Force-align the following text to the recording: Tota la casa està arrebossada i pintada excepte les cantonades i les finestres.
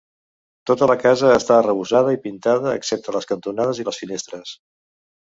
Tota 0.69 0.85
la 0.91 0.93
casa 1.01 1.33
està 1.33 1.57
arrebossada 1.57 2.15
i 2.15 2.19
pintada 2.23 2.73
excepte 2.77 3.13
les 3.17 3.27
cantonades 3.33 3.83
i 3.83 3.85
les 3.91 4.01
finestres. 4.05 4.55